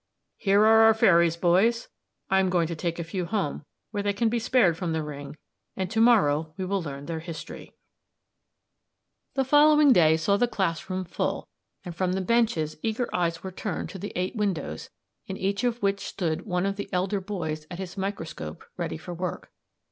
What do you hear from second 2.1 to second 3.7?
I am going to take a few home